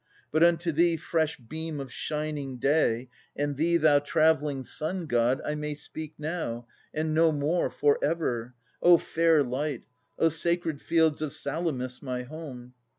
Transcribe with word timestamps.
But 0.31 0.41
unto 0.41 0.71
thee, 0.71 0.97
fresh 0.97 1.37
beam 1.37 1.79
of 1.79 1.93
shining 1.93 2.57
Day, 2.57 3.07
And 3.35 3.55
thee, 3.55 3.77
thou 3.77 3.99
travelling 3.99 4.63
Sun 4.63 5.05
god, 5.05 5.39
I 5.45 5.53
may 5.53 5.75
speak 5.75 6.15
Now, 6.17 6.65
and 6.91 7.13
no 7.13 7.31
more 7.31 7.69
for 7.69 8.03
ever. 8.03 8.55
O 8.81 8.97
fair 8.97 9.43
light! 9.43 9.83
sacred 10.29 10.81
fields 10.81 11.21
of 11.21 11.31
Salamis 11.33 12.01
my 12.01 12.23
home 12.23 12.73